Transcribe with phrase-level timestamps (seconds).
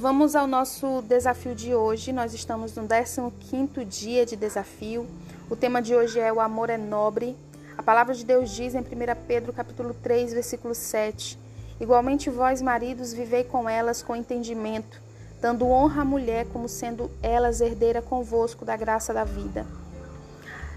[0.00, 2.12] Vamos ao nosso desafio de hoje.
[2.12, 5.04] Nós estamos no 15º dia de desafio.
[5.50, 7.36] O tema de hoje é o amor é nobre.
[7.76, 8.84] A palavra de Deus diz em 1
[9.26, 11.36] Pedro capítulo 3, versículo 7:
[11.80, 15.02] Igualmente vós, maridos, vivei com elas com entendimento,
[15.40, 19.66] dando honra à mulher como sendo elas herdeira convosco da graça da vida.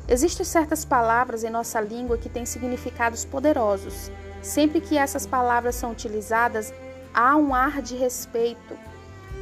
[0.08, 4.10] Existem certas palavras em nossa língua que têm significados poderosos.
[4.42, 6.74] Sempre que essas palavras são utilizadas,
[7.14, 8.91] há um ar de respeito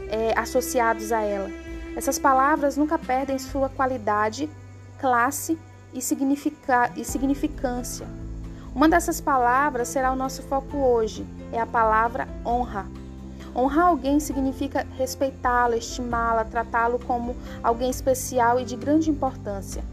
[0.10, 1.50] é, associados a ela.
[1.96, 4.50] Essas palavras nunca perdem sua qualidade,
[5.00, 5.58] classe
[5.94, 8.08] e, significa, e significância.
[8.74, 12.86] Uma dessas palavras será o nosso foco hoje, é a palavra honra.
[13.56, 19.84] Honrar alguém significa respeitá-lo, estimá-la, tratá-lo como alguém especial e de grande importância.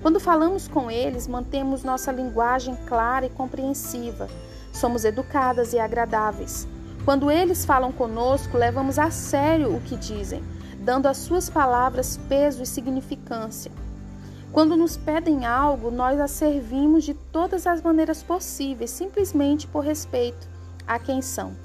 [0.00, 4.28] Quando falamos com eles, mantemos nossa linguagem clara e compreensiva.
[4.72, 6.66] Somos educadas e agradáveis.
[7.04, 10.44] Quando eles falam conosco, levamos a sério o que dizem,
[10.78, 13.72] dando às suas palavras peso e significância.
[14.52, 20.48] Quando nos pedem algo, nós a servimos de todas as maneiras possíveis, simplesmente por respeito
[20.86, 21.56] a quem são.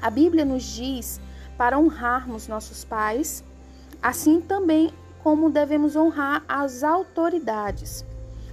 [0.00, 1.20] A Bíblia nos diz
[1.56, 3.44] para honrarmos nossos pais,
[4.02, 8.04] assim também como devemos honrar as autoridades.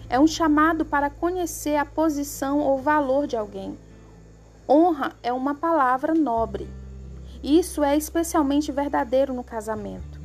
[0.09, 3.78] É um chamado para conhecer a posição ou valor de alguém.
[4.67, 6.69] Honra é uma palavra nobre.
[7.44, 10.22] Isso é especialmente verdadeiro no casamento.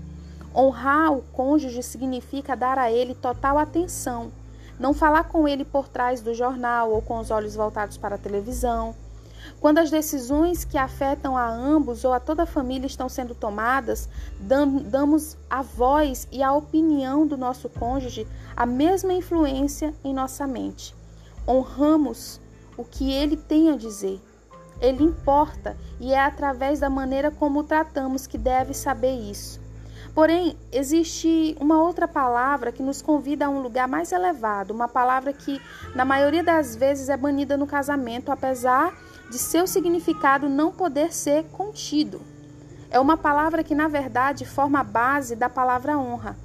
[0.55, 4.33] Honrar o cônjuge significa dar a ele total atenção,
[4.78, 8.19] não falar com ele por trás do jornal ou com os olhos voltados para a
[8.19, 8.94] televisão
[9.61, 14.09] quando as decisões que afetam a ambos ou a toda a família estão sendo tomadas,
[14.39, 20.94] damos a voz e a opinião do nosso cônjuge a mesma influência em nossa mente.
[21.47, 22.41] Honramos
[22.77, 24.20] o que ele tem a dizer.
[24.81, 29.61] Ele importa e é através da maneira como o tratamos que deve saber isso.
[30.15, 35.33] Porém, existe uma outra palavra que nos convida a um lugar mais elevado, uma palavra
[35.33, 35.61] que,
[35.94, 38.93] na maioria das vezes, é banida no casamento, apesar
[39.31, 42.21] de seu significado não poder ser contido.
[42.91, 46.37] É uma palavra que, na verdade, forma a base da palavra honra.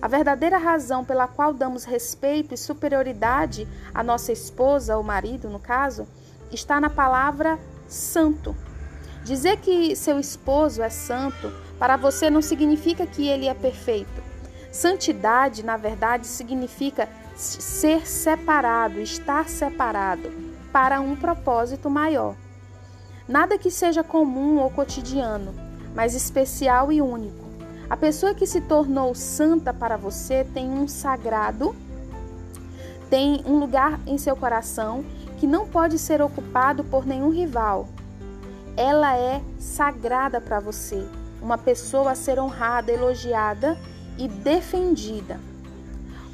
[0.00, 5.58] A verdadeira razão pela qual damos respeito e superioridade à nossa esposa ou marido, no
[5.58, 6.06] caso,
[6.52, 8.54] está na palavra santo.
[9.24, 14.22] Dizer que seu esposo é santo para você não significa que ele é perfeito.
[14.70, 20.30] Santidade, na verdade, significa ser separado, estar separado
[20.72, 22.34] para um propósito maior.
[23.26, 25.54] Nada que seja comum ou cotidiano,
[25.94, 27.46] mas especial e único.
[27.88, 31.74] A pessoa que se tornou santa para você tem um sagrado,
[33.08, 35.04] tem um lugar em seu coração
[35.38, 37.88] que não pode ser ocupado por nenhum rival.
[38.76, 41.04] Ela é sagrada para você,
[41.40, 43.78] uma pessoa a ser honrada, elogiada
[44.16, 45.40] e defendida.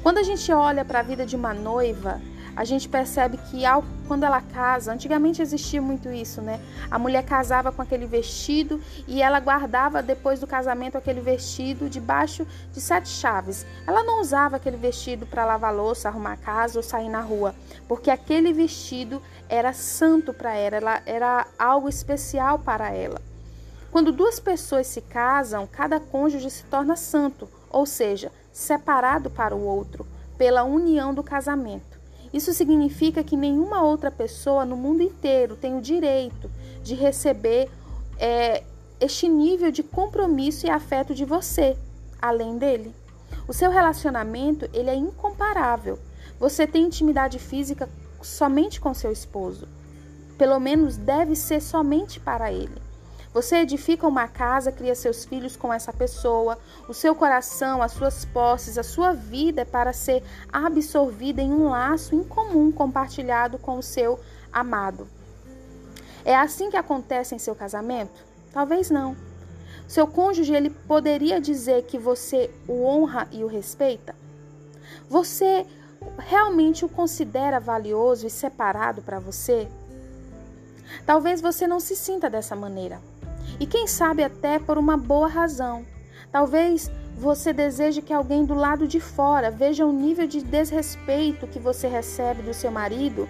[0.01, 2.21] Quando a gente olha para a vida de uma noiva,
[2.55, 6.59] a gente percebe que ao, quando ela casa, antigamente existia muito isso, né?
[6.89, 12.47] A mulher casava com aquele vestido e ela guardava depois do casamento aquele vestido debaixo
[12.71, 13.65] de sete chaves.
[13.85, 17.53] Ela não usava aquele vestido para lavar louça, arrumar a casa ou sair na rua,
[17.87, 23.21] porque aquele vestido era santo para ela, ela era algo especial para ela.
[23.91, 29.63] Quando duas pessoas se casam, cada cônjuge se torna santo, ou seja, separado para o
[29.63, 30.05] outro,
[30.37, 31.94] pela união do casamento.
[32.35, 36.51] Isso significa que nenhuma outra pessoa no mundo inteiro tem o direito
[36.83, 37.71] de receber
[38.19, 38.61] é,
[38.99, 41.77] este nível de compromisso e afeto de você,
[42.21, 42.93] além dele.
[43.47, 45.97] O seu relacionamento ele é incomparável.
[46.37, 47.87] Você tem intimidade física
[48.21, 49.65] somente com seu esposo.
[50.37, 52.84] Pelo menos deve ser somente para ele.
[53.35, 56.57] Você edifica uma casa, cria seus filhos com essa pessoa,
[56.87, 61.67] o seu coração, as suas posses, a sua vida é para ser absorvida em um
[61.67, 64.17] laço incomum compartilhado com o seu
[64.53, 65.05] amado.
[66.23, 68.23] É assim que acontece em seu casamento?
[68.53, 69.17] Talvez não.
[69.85, 74.15] Seu cônjuge ele poderia dizer que você o honra e o respeita?
[75.09, 75.65] Você
[76.19, 79.67] realmente o considera valioso e separado para você?
[81.05, 83.01] Talvez você não se sinta dessa maneira
[83.59, 85.85] e quem sabe até por uma boa razão.
[86.31, 91.59] Talvez você deseje que alguém do lado de fora veja o nível de desrespeito que
[91.59, 93.27] você recebe do seu marido,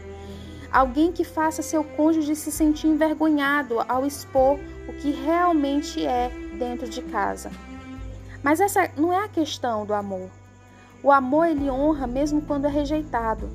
[0.72, 6.89] alguém que faça seu cônjuge se sentir envergonhado ao expor o que realmente é dentro
[6.89, 7.51] de casa.
[8.42, 10.30] Mas essa não é a questão do amor.
[11.01, 13.50] O amor ele honra mesmo quando é rejeitado.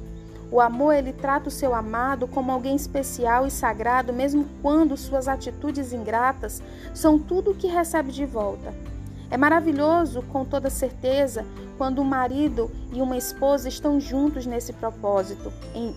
[0.53, 5.29] O amor ele trata o seu amado como alguém especial e sagrado, mesmo quando suas
[5.29, 6.61] atitudes ingratas
[6.93, 8.75] são tudo o que recebe de volta.
[9.31, 11.47] É maravilhoso, com toda certeza,
[11.79, 15.53] quando um marido e uma esposa estão juntos nesse propósito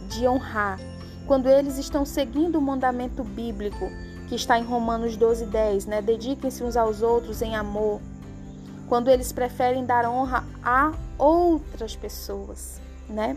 [0.07, 0.79] de honrar,
[1.25, 3.89] quando eles estão seguindo o mandamento bíblico
[4.29, 6.01] que está em Romanos 12, 10, né?
[6.01, 8.00] Dediquem-se uns aos outros em amor.
[8.88, 12.79] Quando eles preferem dar honra a outras pessoas,
[13.09, 13.35] né?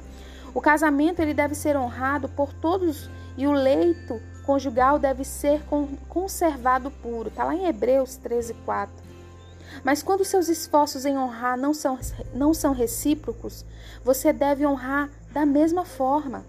[0.57, 5.63] O casamento ele deve ser honrado por todos e o leito conjugal deve ser
[6.09, 7.29] conservado puro.
[7.29, 8.91] Está lá em Hebreus 13, 4.
[9.85, 11.99] Mas quando seus esforços em honrar não são,
[12.33, 13.67] não são recíprocos,
[14.03, 16.43] você deve honrar da mesma forma.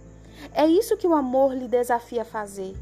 [0.54, 2.78] É isso que o amor lhe desafia a fazer.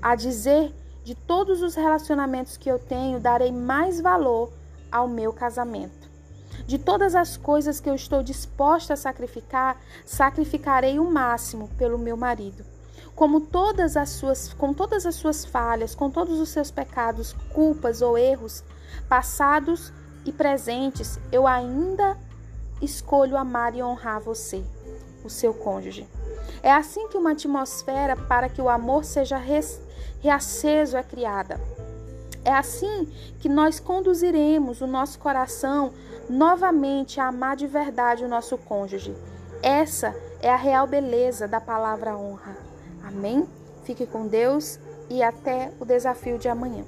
[0.00, 0.72] A dizer
[1.04, 4.50] de todos os relacionamentos que eu tenho, darei mais valor
[4.90, 6.03] ao meu casamento.
[6.66, 12.16] De todas as coisas que eu estou disposta a sacrificar, sacrificarei o máximo pelo meu
[12.16, 12.64] marido.
[13.14, 18.02] Como todas as suas, com todas as suas falhas, com todos os seus pecados, culpas
[18.02, 18.64] ou erros,
[19.08, 19.92] passados
[20.24, 22.16] e presentes, eu ainda
[22.80, 24.64] escolho amar e honrar você,
[25.22, 26.08] o seu cônjuge.
[26.62, 29.40] É assim que uma atmosfera para que o amor seja
[30.20, 31.60] reaceso é criada.
[32.44, 33.08] É assim
[33.38, 35.92] que nós conduziremos o nosso coração
[36.28, 39.14] novamente a amar de verdade o nosso cônjuge.
[39.62, 42.56] Essa é a real beleza da palavra honra.
[43.06, 43.48] Amém?
[43.84, 44.78] Fique com Deus
[45.08, 46.84] e até o desafio de amanhã.